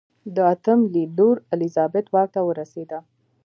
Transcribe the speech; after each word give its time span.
د 0.35 0.37
اتم 0.53 0.79
لي 0.93 1.03
لور 1.17 1.35
الیزابت 1.53 2.05
واک 2.13 2.29
ته 2.35 2.41
ورسېده. 2.47 2.99